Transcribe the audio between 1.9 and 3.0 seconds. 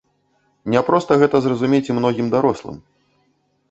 і многім дарослым.